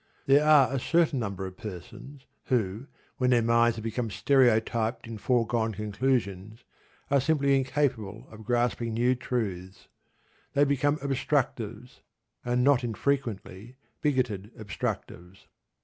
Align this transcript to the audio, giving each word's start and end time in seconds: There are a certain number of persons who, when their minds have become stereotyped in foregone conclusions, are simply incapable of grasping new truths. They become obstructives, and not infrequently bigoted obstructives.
There 0.25 0.43
are 0.43 0.73
a 0.73 0.79
certain 0.79 1.19
number 1.19 1.45
of 1.45 1.57
persons 1.57 2.25
who, 2.45 2.87
when 3.17 3.29
their 3.29 3.43
minds 3.43 3.75
have 3.77 3.83
become 3.83 4.09
stereotyped 4.09 5.05
in 5.05 5.19
foregone 5.19 5.73
conclusions, 5.73 6.63
are 7.11 7.21
simply 7.21 7.55
incapable 7.55 8.27
of 8.31 8.43
grasping 8.43 8.95
new 8.95 9.13
truths. 9.13 9.89
They 10.53 10.63
become 10.63 10.97
obstructives, 11.03 11.99
and 12.43 12.63
not 12.63 12.83
infrequently 12.83 13.77
bigoted 14.01 14.49
obstructives. 14.57 15.45